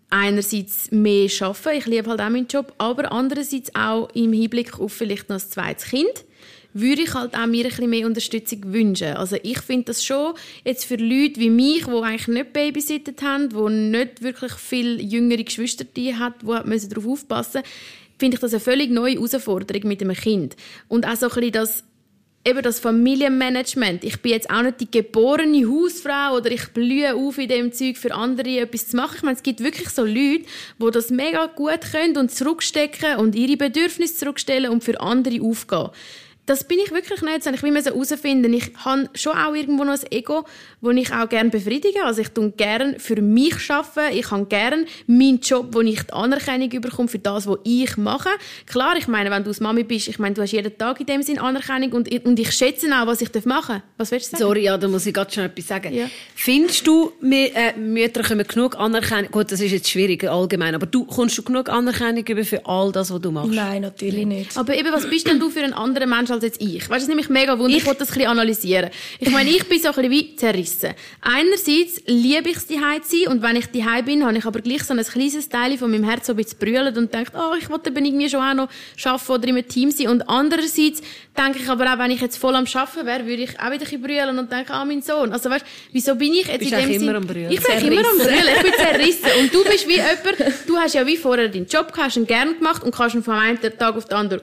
[0.10, 4.92] einerseits mehr arbeiten, ich liebe halt auch meinen Job, aber andererseits auch im Hinblick auf
[4.92, 6.26] vielleicht noch ein zweites Kind
[6.74, 9.16] würde ich halt auch mir ein bisschen mehr Unterstützung wünschen.
[9.16, 13.50] Also ich finde das schon jetzt für Leute wie mich, die eigentlich nicht babysittet haben,
[13.50, 15.86] die nicht wirklich viel jüngere Geschwister
[16.18, 17.62] haben, die darauf aufpassen
[18.18, 20.56] finde ich das eine völlig neue Herausforderung mit einem Kind.
[20.88, 21.84] Und auch so ein bisschen das
[22.44, 24.04] eben das Familienmanagement.
[24.04, 27.98] Ich bin jetzt auch nicht die geborene Hausfrau oder ich blühe auf in dem Zeug
[27.98, 29.16] für andere etwas zu machen.
[29.18, 30.46] Ich meine, es gibt wirklich so Leute,
[30.80, 35.90] die das mega gut können und zurückstecken und ihre Bedürfnisse zurückstellen und für andere aufgehen
[36.52, 37.46] das bin ich wirklich nicht.
[37.46, 38.54] Ich will herausfinden.
[38.54, 40.44] Ich habe schon auch irgendwo noch ein Ego,
[40.82, 42.04] das ich auch gerne befriedige.
[42.04, 44.18] Also ich tue gerne für mich arbeiten.
[44.18, 48.28] Ich habe gerne meinen Job, wo ich die Anerkennung bekomme für das, was ich mache.
[48.66, 51.06] Klar, ich meine, wenn du als Mami bist, ich meine, du hast jeden Tag in
[51.06, 53.84] dem Sinn Anerkennung und, und ich schätze auch, was ich machen darf.
[53.96, 54.44] Was willst du sagen?
[54.44, 55.94] Sorry, ja, da muss ich gerade schon etwas sagen.
[55.94, 56.08] Ja.
[56.36, 60.86] Findest du, wir, äh, Mütter kommen genug Anerkennung, gut, das ist jetzt schwierig allgemein, aber
[60.86, 63.54] du kommst du genug Anerkennung über für all das, was du machst?
[63.54, 64.58] Nein, natürlich nicht.
[64.58, 66.90] Aber eben, was bist denn du für einen anderen Mensch als jetzt ich?
[66.90, 67.72] Weißt du, das mich mega wunder.
[67.72, 68.90] Ich, ich wollte das ein bisschen analysieren.
[69.20, 70.94] Ich meine, ich bin so ein bisschen wie zerrissen.
[71.22, 74.62] Einerseits liebe ich es, daheim zu sein und wenn ich daheim bin, habe ich aber
[74.62, 77.56] gleich so ein kleines Teil von meinem Herz so ein bisschen brüllen und denke, oh,
[77.60, 78.70] ich wollte eben irgendwie schon auch noch
[79.04, 80.08] arbeiten oder im Team sein.
[80.08, 81.02] Und andererseits
[81.38, 83.86] denke ich aber auch, wenn ich jetzt voll am Arbeiten wäre, würde ich auch wieder
[83.90, 85.32] ein brüllen und denke, ah, mein Sohn.
[85.32, 87.02] Also weißt, wieso bin ich jetzt bist in dem Sinn...
[87.04, 87.52] immer am brüllen.
[87.52, 88.56] Ich bin immer am brüllen.
[88.56, 89.40] Ich bin zerrissen.
[89.40, 92.28] Und du bist wie jemand, du hast ja wie vorher deinen Job gehabt, hast ihn
[92.28, 94.42] gern gemacht und kannst ihn vom einen Tag auf den anderen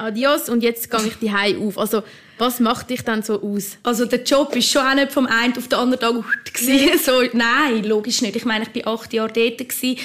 [0.00, 1.78] adios und jetzt gehe ich die auf.
[1.78, 2.02] Also
[2.38, 3.76] was macht dich dann so aus?
[3.82, 6.98] Also der Job ist schon auch nicht vom einen auf den anderen Tag gewesen.
[7.04, 8.36] so, nein, logisch nicht.
[8.36, 9.58] Ich meine, ich war acht Jahre dort.
[9.58, 9.98] Gewesen.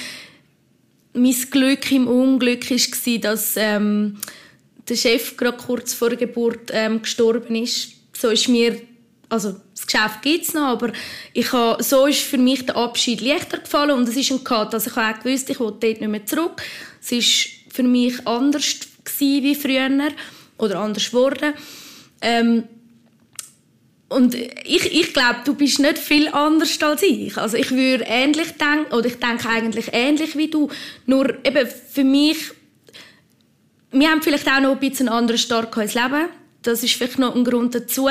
[1.14, 4.18] Mein Glück im Unglück war, dass ähm,
[4.88, 7.94] der Chef gerade kurz vor der Geburt ähm, gestorben ist.
[8.14, 8.82] So ist mir,
[9.30, 10.92] also das Geschäft gibt es noch, aber
[11.34, 14.74] ich habe, so ist für mich der Abschied leichter gefallen und es ist ein Cut.
[14.74, 16.62] Also ich habe auch gewusst, ich will dort nicht mehr zurück.
[17.02, 18.80] Es ist für mich anders
[19.20, 19.90] wie früher
[20.58, 21.54] oder anders geworden.
[22.22, 22.64] Ähm,
[24.08, 27.38] und ich, ich glaube, du bist nicht viel anders als ich.
[27.38, 30.70] Also ich würde ähnlich denken, oder ich denke eigentlich ähnlich wie du.
[31.06, 32.38] Nur eben für mich,
[33.92, 36.30] wir haben vielleicht auch noch ein bisschen einen anderen Start ins Leben.
[36.62, 38.08] Das ist vielleicht noch ein Grund dazu.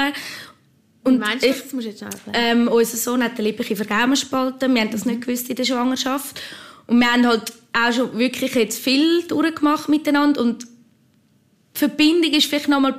[1.04, 4.68] Und meinst du, ich, das musst du jetzt ähm, Unser Sohn hat eine liebliche Vergämenspalte.
[4.68, 6.40] Wir haben das nicht gewusst in der Schwangerschaft.
[6.86, 10.40] Und wir haben halt auch schon wirklich jetzt viel durchgemacht miteinander.
[10.40, 10.66] Und
[11.74, 12.98] Verbindung ist vielleicht noch mal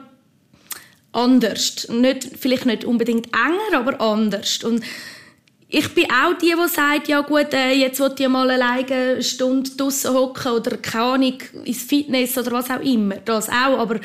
[1.12, 1.88] anders.
[1.90, 4.64] Nicht, vielleicht nicht unbedingt enger, aber anders.
[4.64, 4.84] Und
[5.68, 9.24] ich bin auch die, die sagt, ja gut, äh, jetzt will ich mal alleine eine
[9.24, 13.16] Stunde draussen hocken oder keine Ahnung, ins Fitness oder was auch immer.
[13.18, 14.00] Das auch, aber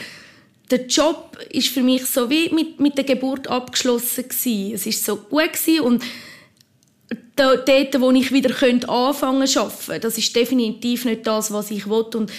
[0.71, 4.75] der Job ist für mich so wie mit, mit der Geburt abgeschlossen gewesen.
[4.75, 6.05] Es ist so gut gewesen und
[7.37, 8.55] dort, wo ich wieder
[8.89, 12.31] anfangen zu arbeiten, das ist definitiv nicht das, was ich will und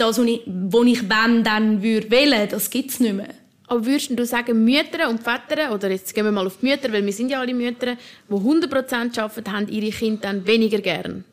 [0.00, 3.34] das, was ich, was ich wenn, dann würde wählen, das gibt es nicht mehr.
[3.66, 6.92] Aber würdest du sagen, Mütter und Väter, oder jetzt gehen wir mal auf die Mütter,
[6.92, 7.96] weil wir sind ja alle Mütter,
[8.28, 11.24] die 100% arbeiten, haben ihre Kinder dann weniger gern?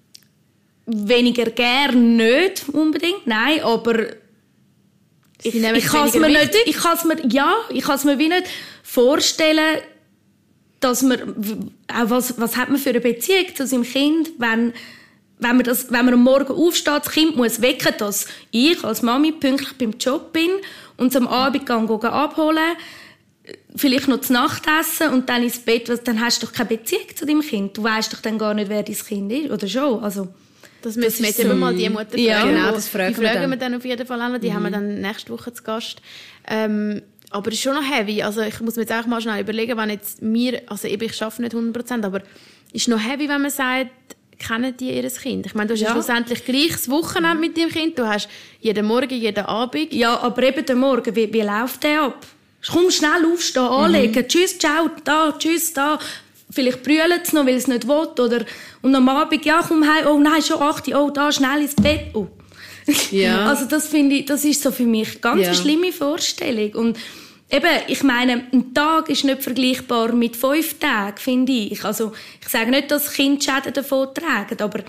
[0.85, 4.05] Weniger gern nicht unbedingt, nein, aber
[5.43, 8.27] ich, ich kann es mir nicht, ich kann mir, ja, ich kann es mir wie
[8.27, 8.45] nicht
[8.83, 9.79] vorstellen,
[10.79, 14.73] dass man, auch was, was hat man für eine Beziehung zu seinem Kind, wenn
[15.39, 19.01] wenn man, das, wenn man am Morgen aufsteht, das Kind muss wecken, dass ich als
[19.01, 20.49] Mami pünktlich beim Job bin
[20.97, 22.75] und am Abend gehen, gehen abholen,
[23.75, 27.15] vielleicht noch zu Nacht essen und dann ins Bett, dann hast du doch keine Beziehung
[27.15, 27.77] zu deinem Kind.
[27.77, 30.03] Du weißt doch dann gar nicht, wer dein Kind ist, oder schon?
[30.03, 30.27] Also,
[30.81, 32.55] das müssen wir jetzt so, mal die Mutter ja, fragen.
[32.55, 33.51] Genau, das fragen die fragen wir dann.
[33.51, 34.41] wir dann auf jeden Fall an.
[34.41, 34.53] Die mhm.
[34.53, 36.01] haben wir dann nächste Woche zu Gast.
[36.47, 38.21] Ähm, aber es ist schon noch heavy.
[38.21, 41.21] Also ich muss mir jetzt auch mal schnell überlegen, wenn jetzt mir, also eben, ich
[41.21, 42.21] arbeite nicht 100%, aber
[42.73, 45.45] es ist noch heavy, wenn man sagt, kennen die ihr Kind?
[45.45, 45.91] Ich meine, du hast ja.
[45.91, 47.97] schlussendlich gleich das Wochenende mit dem Kind.
[47.97, 49.93] Du hast jeden Morgen, jeden Abend.
[49.93, 52.25] Ja, aber eben der Morgen, wie, wie läuft der ab?
[52.71, 53.71] Komm, schnell aufstehen, mhm.
[53.71, 54.23] anlegen.
[54.23, 54.27] Mhm.
[54.27, 55.99] Tschüss, ciao, da, tschüss, da.
[56.49, 58.07] Vielleicht brüllen sie noch, weil es nicht will.
[58.17, 58.45] Oder,
[58.81, 62.11] und am Abend, ja, komm heim, oh nein, schon 8 oh, da, schnell ins Bett.
[62.13, 62.27] Oh.
[63.11, 63.47] Ja.
[63.49, 65.47] Also das finde ich, das ist so für mich ganz ja.
[65.47, 66.73] eine schlimme Vorstellung.
[66.73, 66.97] Und
[67.49, 71.83] eben, ich meine, ein Tag ist nicht vergleichbar mit fünf Tagen, finde ich.
[71.83, 74.83] Also, ich sage nicht, dass Kinder Schäden davon tragen, aber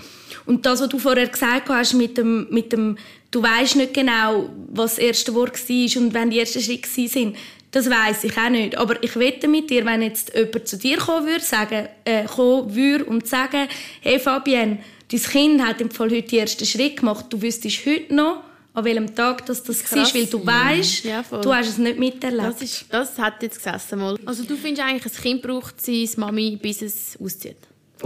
[0.45, 2.97] und das, was du vorher gesagt hast mit dem, mit dem
[3.31, 7.37] du weißt nicht genau, was das erste Wort war und wenn die ersten Schritte sind,
[7.71, 8.77] das weiß ich auch nicht.
[8.77, 12.73] Aber ich wette mit dir, wenn jetzt jemand zu dir kommen würde, sagen, äh, kommen
[12.75, 13.67] würde und sagen,
[14.01, 14.79] hey Fabienne,
[15.11, 18.43] dein Kind hat im Fall heute die ersten Schritte gemacht, du wüsstest heute noch,
[18.79, 22.43] an welchem Tag das, das war, weil du weißt, Ja, du hast es nicht miterlebt.
[22.55, 24.17] Das, ist, das hat jetzt gesessen mal.
[24.25, 27.57] Also du findest eigentlich, ein Kind braucht seine Mami, bis es auszieht?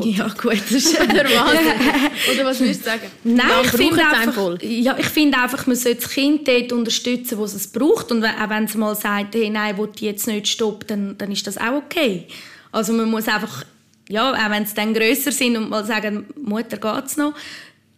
[0.01, 2.33] ja, gut, das ist Oder was?
[2.33, 3.03] Oder was würdest du sagen?
[3.23, 7.37] Nein, ich finde es einfach, ja, ich finde einfach, man sollte das Kind dort unterstützen,
[7.37, 8.11] wo es es braucht.
[8.11, 11.17] Und wenn- auch wenn es mal sagt, hey, nein, will die jetzt nicht stoppen, dann,
[11.19, 12.27] dann ist das auch okay.
[12.71, 13.65] Also man muss einfach,
[14.09, 17.35] ja, auch wenn sie dann grösser sind und mal sagen, Mutter geht's noch,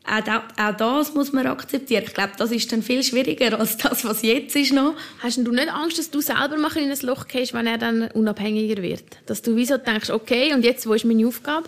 [0.07, 2.03] auch, da, auch das muss man akzeptieren.
[2.05, 4.95] Ich glaube, das ist dann viel schwieriger als das, was jetzt ist noch.
[5.19, 8.09] Hast du nicht Angst, dass du selber mal in ein Loch gehst, wenn er dann
[8.11, 9.03] unabhängiger wird?
[9.25, 11.67] Dass du wieso denkst, okay, und jetzt, wo ist meine Aufgabe?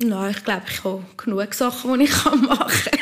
[0.00, 3.00] Nein, ich glaube, ich habe genug Sachen, die ich machen kann.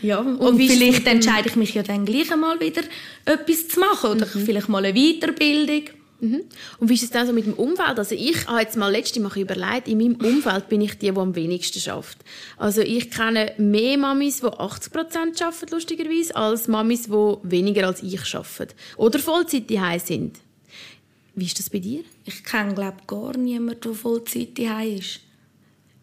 [0.00, 2.82] ja, und, es vielleicht entscheide ich mich ja dann gleich einmal wieder,
[3.26, 4.10] etwas zu machen.
[4.12, 5.97] Oder vielleicht mal eine Weiterbildung.
[6.20, 6.42] Mhm.
[6.78, 7.98] Und wie ist es dann so mit dem Umfeld?
[7.98, 11.16] Also ich habe jetzt mal letzte Mal überlegt, in meinem Umfeld bin ich die, die
[11.16, 12.18] am wenigsten schafft.
[12.56, 18.02] Also ich kenne mehr Mamis, die 80 Prozent arbeiten, lustigerweise, als Mamis, die weniger als
[18.02, 18.74] ich arbeiten.
[18.96, 20.38] Oder Vollzeit daheim sind.
[21.34, 22.02] Wie ist das bei dir?
[22.24, 25.20] Ich kenne, glaube gar niemanden, der Vollzeit daheim ist.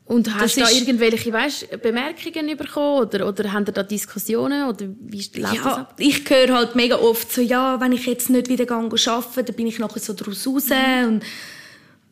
[0.07, 3.07] Und hast du da irgendwelche weißt, Bemerkungen bekommen?
[3.07, 4.69] Oder, oder haben da Diskussionen?
[4.69, 5.95] Oder wie läuft das Ja, ab?
[5.97, 9.55] ich höre halt mega oft so, ja, wenn ich jetzt nicht wieder gehe arbeiten, dann
[9.55, 11.25] bin ich nachher so draus raus und äh,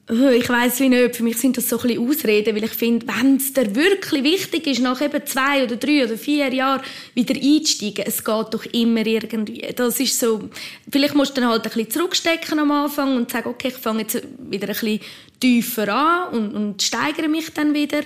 [0.10, 3.08] ich weiß wie nicht, für mich sind das so ein bisschen Ausreden, weil ich finde,
[3.08, 6.82] wenn es dir wirklich wichtig ist, nach eben zwei oder drei oder vier Jahren
[7.14, 9.62] wieder einzusteigen, es geht doch immer irgendwie.
[9.74, 10.50] Das ist so,
[10.92, 14.02] vielleicht musst du dann halt ein bisschen zurückstecken am Anfang und sagen, okay, ich fange
[14.02, 15.00] jetzt wieder ein bisschen
[15.40, 18.02] tiefer an und, und steigere mich dann wieder.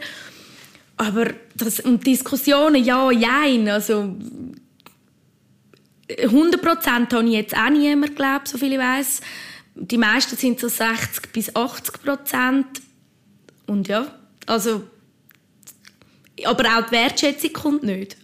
[0.98, 4.16] Aber das, und Diskussionen, ja, jein, also
[6.10, 9.22] 100% habe ich jetzt auch niemand geglaubt, so viel ich weiß.
[9.80, 12.66] Die meisten sind so 60 bis 80 Prozent.
[13.68, 14.08] Und ja,
[14.46, 14.84] also.
[16.46, 18.18] Aber auch die Wertschätzung kommt nicht.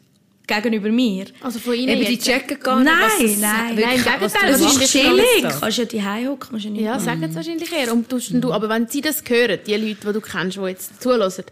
[0.45, 1.25] Gegenüber mir.
[1.41, 2.25] Also von Ihnen Eben, die jetzt?
[2.25, 3.39] checken gar nicht, Nein, was nein.
[3.39, 5.41] Nein, im Gegenteil, du Es das ist chillig.
[5.41, 5.59] Ganze.
[5.59, 7.93] Kannst ja die hocken, musst ja nicht Ja, sagen es wahrscheinlich eher.
[7.93, 11.01] Und denn du, aber wenn sie das hören, die Leute, die du kennst, die jetzt
[11.01, 11.45] zulassen,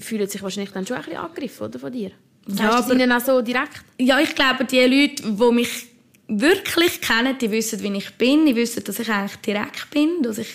[0.00, 2.10] fühlen sich wahrscheinlich dann schon ein bisschen angegriffen oder, von dir.
[2.46, 3.82] Sagst Ja, du aber- ihnen auch so direkt?
[3.98, 5.86] Ja, ich glaube, die Leute, die mich
[6.30, 8.46] wirklich kennen, die wissen, wie ich bin.
[8.46, 10.48] Die wissen, dass ich eigentlich direkt bin, dass ich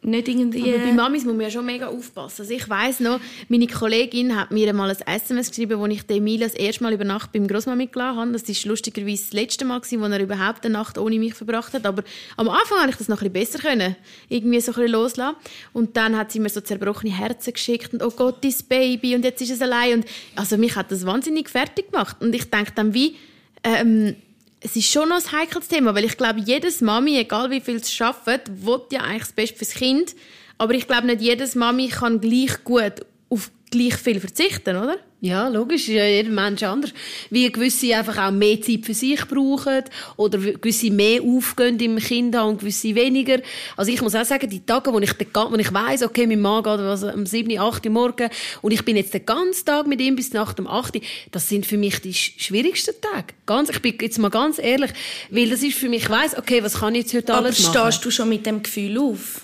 [0.00, 0.72] nicht irgendwie...
[0.74, 2.42] Aber bei Mamis muss man ja schon mega aufpassen.
[2.42, 6.18] Also ich weiss noch, meine Kollegin hat mir mal ein SMS geschrieben, wo ich den
[6.18, 8.32] Emil das erste Mal über Nacht beim Grossmami gelassen habe.
[8.32, 11.84] Das war lustigerweise das letzte Mal, wo er überhaupt eine Nacht ohne mich verbracht hat.
[11.84, 12.04] Aber
[12.36, 13.96] am Anfang konnte ich das noch ein bisschen besser können.
[14.28, 15.36] Irgendwie so ein loslassen.
[15.72, 19.24] Und dann hat sie mir so zerbrochene Herzen geschickt und «Oh Gott, dein Baby» und
[19.24, 19.94] jetzt ist es allein.
[19.94, 22.16] Und also mich hat das wahnsinnig fertig gemacht.
[22.20, 23.16] Und ich denke dann wie...
[23.64, 24.14] Ähm,
[24.60, 27.76] es ist schon noch ein heikles Thema, weil ich glaube, jedes Mami, egal wie viel
[27.76, 30.14] es arbeitet, will ja eigentlich das Beste fürs Kind.
[30.58, 34.96] Aber ich glaube, nicht jedes Mami kann gleich gut auf gleich viel verzichten, oder?
[35.20, 36.94] Ja, logisch, ist ja jeder Mensch anders.
[37.28, 39.82] Wie gewisse einfach auch mehr Zeit für sich brauchen
[40.16, 43.40] oder gewisse mehr aufgehen im Kind haben und gewisse weniger.
[43.76, 46.40] Also ich muss auch sagen, die Tage, wo ich, den, wo ich weiss, okay, mein
[46.40, 48.30] Mann geht was, um 7, 8 Uhr morgen
[48.62, 51.48] und ich bin jetzt den ganzen Tag mit ihm bis nach dem 8 Uhr, das
[51.48, 53.34] sind für mich die sch- schwierigsten Tage.
[53.44, 54.92] Ganz, ich bin jetzt mal ganz ehrlich,
[55.30, 57.60] weil das ist für mich, ich weiss, okay, was kann ich jetzt heute aber alles
[57.64, 57.74] machen?
[57.90, 59.42] stehst du schon mit dem Gefühl auf?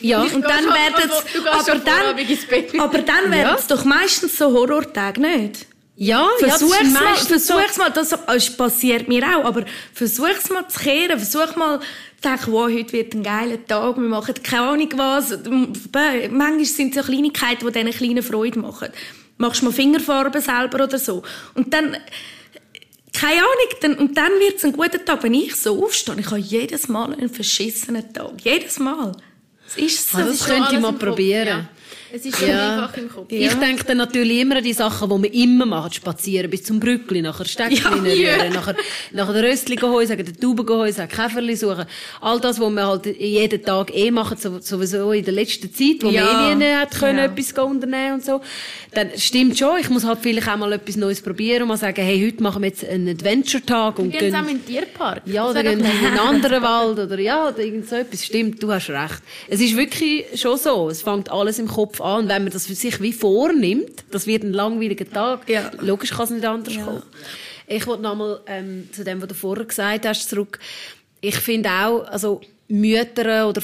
[0.00, 0.22] Ja.
[0.22, 1.10] Und dann werden
[1.50, 2.46] also, du gehst
[2.78, 5.66] aber dann, werden es doch meistens so Horrortage, nicht?
[6.00, 10.68] Ja, ja, Versuch's ist mal, versuch's mal, das das passiert mir auch, aber versuch's mal
[10.68, 14.62] zu kehren, versuch mal zu denken, wow, heute wird ein geiler Tag, wir machen keine
[14.62, 15.36] Ahnung was.
[16.30, 18.90] Manchmal sind es so Kleinigkeiten, die diesen kleinen Freude machen.
[19.38, 21.24] Machst mal Fingerfarben selber oder so.
[21.54, 21.96] Und dann,
[23.12, 25.24] keine Ahnung, dann, und dann wird es ein guter Tag.
[25.24, 28.34] Wenn ich so aufstehe, ich habe jedes Mal einen verschissenen Tag.
[28.44, 29.12] Jedes Mal.
[29.68, 30.18] Es ist so.
[30.18, 31.46] Ah, das ist schon könnte ich alles mal im Kopf, probieren.
[31.48, 31.64] ja.
[32.12, 32.74] Es ist schon Ja.
[32.82, 33.26] einfach im Kopf.
[33.28, 35.92] Ich denke dann natürlich immer an die Sachen, die wir immer machen.
[35.92, 38.76] Spazieren bis zum Brückli, nachher Steckchen Ja, rühren, nachher,
[39.12, 41.84] nachher den Röstli holen, sagen, den Tauben holen, sagen, Käferli suchen.
[42.20, 46.02] All das, was wir halt jeden Tag eh machen, so- sowieso in der letzten Zeit,
[46.02, 46.22] wo Ja.
[46.22, 47.24] wir eh nie hat können, Ja.
[47.26, 48.40] etwas unternehmen und so.
[48.94, 52.02] Dann stimmt schon, ich muss halt vielleicht auch mal etwas Neues probieren und mal sagen,
[52.02, 55.22] hey, heute machen wir jetzt einen Adventure-Tag und Wir gehen zusammen in den Tierpark.
[55.26, 58.24] ja, oder gehen in einen anderen Wald oder ja, oder irgend so etwas.
[58.24, 59.22] Stimmt, du hast recht.
[59.48, 60.88] Es ist wirklich schon so.
[60.88, 62.24] Es fängt alles im Kopf an.
[62.24, 65.48] Und wenn man das für sich wie vornimmt, das wird ein langweiliger Tag.
[65.48, 65.70] Ja.
[65.80, 67.02] Logisch kann es nicht anders kommen.
[67.66, 70.58] Ich wollte nochmal ähm, zu dem, was du vorher gesagt hast, zurück.
[71.20, 73.62] ich finde auch, also Mütter oder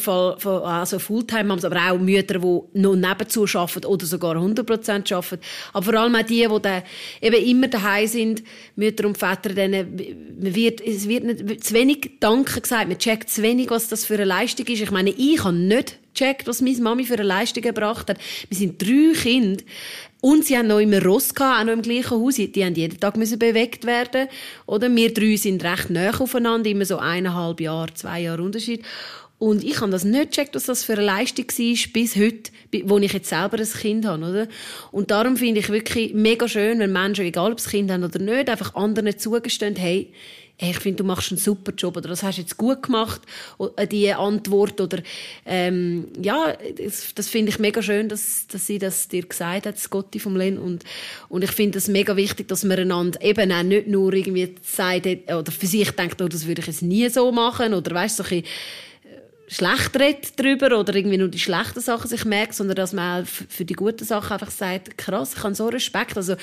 [0.67, 5.43] also Fulltime-Moms, aber auch Mütter, die noch nebenzu arbeiten oder sogar 100% arbeiten.
[5.75, 6.83] Aber vor allem auch die, die dann
[7.21, 8.43] eben immer daheim sind,
[8.77, 9.99] Mütter und Väter, denen
[10.39, 14.15] wird, es wird nicht, zu wenig Danke gesagt, man checkt zu wenig, was das für
[14.15, 14.81] eine Leistung ist.
[14.81, 18.19] Ich meine, ich habe nicht gecheckt, was meine Mami für eine Leistung gebracht hat.
[18.49, 19.63] Wir sind drei Kinder.
[20.25, 22.37] Und sie haben noch immer Ross gehabt, auch noch im gleichen Haus.
[22.37, 24.27] Die haben jeden Tag müssen bewegt werden.
[24.65, 28.83] Oder wir drei sind recht nah aufeinander, immer so eineinhalb Jahre, zwei Jahre Unterschied.
[29.39, 32.51] Und ich habe das nicht gecheckt, was das für eine Leistung war, bis heute,
[32.89, 34.49] wo ich jetzt selber ein Kind habe, oder?
[34.93, 38.19] Und darum finde ich wirklich mega schön, wenn Menschen, egal ob sie Kind haben oder
[38.19, 40.11] nicht, einfach anderen zugestehen, hey,
[40.59, 43.21] hey, ich finde, du machst einen super Job oder das hast du jetzt gut gemacht,
[43.77, 45.03] äh, die Antwort oder
[45.45, 49.79] ähm, ja, das, das finde ich mega schön, dass, dass sie das dir gesagt hat,
[49.79, 50.85] Scotty vom Len und,
[51.29, 55.07] und ich finde es mega wichtig, dass man einander eben auch nicht nur irgendwie sagt
[55.07, 58.23] oder für sich denkt, oh, das würde ich jetzt nie so machen oder weißt so
[58.23, 58.45] ein bisschen,
[59.47, 63.65] schlecht redet darüber oder irgendwie nur die schlechten Sachen sich merkt, sondern dass man für
[63.65, 66.17] die guten Sachen einfach sagt, krass, ich habe so Respekt.
[66.17, 66.37] Also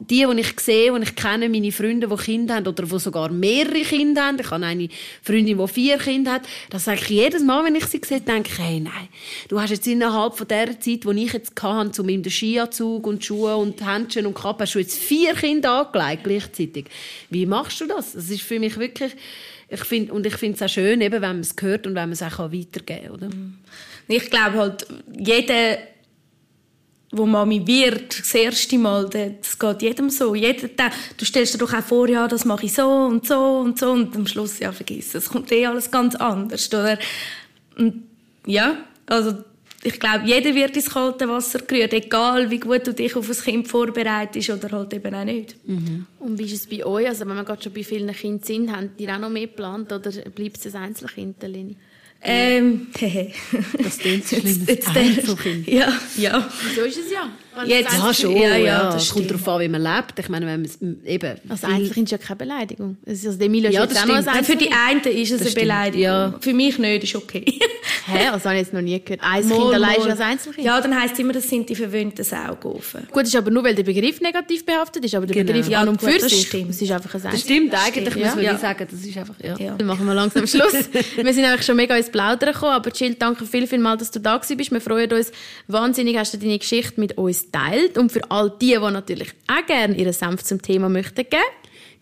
[0.00, 3.30] die, die ich sehe, die ich kenne, meine Freunde, die Kinder haben oder die sogar
[3.30, 4.88] mehrere Kinder haben, ich habe eine
[5.22, 8.50] Freundin, die vier Kinder hat, das sage ich jedes Mal, wenn ich sie sehe, denke
[8.52, 9.08] ich, hey, nein,
[9.48, 13.24] du hast jetzt innerhalb von der Zeit, die ich jetzt hatte, zu meinem Skianzug und
[13.24, 16.86] Schuhe und Händchen und Kappe, hast du jetzt vier Kinder angelegt gleichzeitig.
[17.30, 18.12] Wie machst du das?
[18.12, 19.12] Das ist für mich wirklich
[19.68, 22.08] ich find, und ich finde es auch schön, eben, wenn man es hört und wenn
[22.08, 23.10] man es auch weitergeben kann.
[23.10, 23.28] Oder?
[24.08, 24.86] Ich glaube halt,
[25.18, 25.78] jeder,
[27.10, 30.34] wo Mami wird, das erste Mal, das geht jedem so.
[30.34, 30.68] Jeder,
[31.16, 33.90] du stellst dir doch auch vor, ja, das mache ich so und so und so
[33.90, 36.98] und am Schluss, ja, vergiss es, kommt eh alles ganz anders, oder?
[37.76, 38.04] Und,
[38.46, 38.76] ja,
[39.06, 39.34] also
[39.86, 43.36] ich glaube, jeder wird ins kalte Wasser gerührt, egal wie gut du dich auf ein
[43.36, 45.54] Kind vorbereitest oder halt eben auch nicht.
[45.64, 46.06] Mhm.
[46.18, 47.06] Und wie ist es bei euch?
[47.06, 49.92] Also wenn wir gerade schon bei vielen Kindern sind, haben die auch noch mehr geplant
[49.92, 51.76] oder bleibt es ein Einzelkind, Leni?
[52.20, 52.88] Ähm,
[53.78, 54.64] das klingt so schlimm.
[54.66, 56.50] Jetzt, jetzt ja, ja.
[56.74, 57.30] So ist es ja.
[57.64, 58.36] Jetzt, ja, schon.
[58.36, 60.18] Ja, ja, das kommt darauf an, wie man lebt.
[60.18, 61.40] Ich meine, wenn man eben...
[61.48, 62.96] Also eigentlich ist ja keine Beleidigung.
[63.06, 64.28] Also Emilio ja, das stimmt.
[64.28, 66.02] Ein Für die einen ist es das eine Beleidigung.
[66.02, 66.34] Ja.
[66.40, 67.44] Für mich nicht, ist okay.
[68.06, 68.28] Hä?
[68.30, 69.22] Das habe ich jetzt noch nie gehört.
[69.22, 70.66] Ein Kind allein ist als Einzelkind?
[70.66, 73.08] Ja, dann heisst es immer, das sind die verwöhnten Saugofen.
[73.10, 75.52] Gut, das ist aber nur, weil der Begriff negativ behaftet ist, aber der genau.
[75.52, 76.70] Begriff ja, an und für sich, stimmt.
[76.70, 79.34] das ist einfach ein Das stimmt, eigentlich das muss man sagen, das ist einfach...
[79.42, 79.56] Ja.
[79.58, 79.74] ja.
[79.76, 80.72] Dann machen wir langsam Schluss.
[80.72, 84.10] wir sind eigentlich schon mega ins Plaudern gekommen, aber Jill, danke viel, viel mal, dass
[84.10, 84.70] du da bist.
[84.70, 85.32] Wir freuen uns
[85.66, 89.66] wahnsinnig, hast du deine Geschichte mit uns teilt und für all die, die natürlich auch
[89.66, 91.42] gerne ihren Senf zum Thema möchten geben.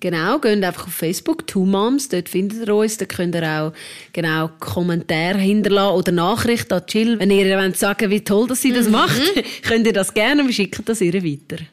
[0.01, 3.73] Genau, geht einfach auf Facebook, Two Moms, dort findet ihr uns, da könnt ihr auch
[4.13, 7.19] genau Kommentare hinterlassen oder Nachrichten an Jill.
[7.19, 8.93] Wenn ihr wollt sagen wie toll dass sie das mhm.
[8.93, 9.23] macht,
[9.63, 11.65] könnt ihr das gerne und wir schicken das ihr weiter.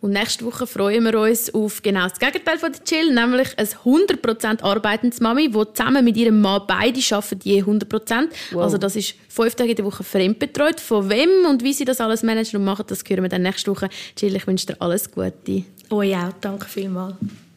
[0.00, 3.66] Und nächste Woche freuen wir uns auf genau das Gegenteil von der Chill, nämlich ein
[3.66, 8.28] 100% arbeitendes Mami, die zusammen mit ihrem Mann beide arbeiten, je 100%.
[8.52, 8.62] Wow.
[8.62, 10.80] Also das ist fünf Tage in der Woche fremdbetreut.
[10.80, 13.70] Von wem und wie sie das alles managen und machen, das hören wir dann nächste
[13.70, 13.88] Woche.
[14.18, 15.64] Jill, ich wünsche dir alles Gute.
[15.90, 17.14] Euch auch, danke vielmals.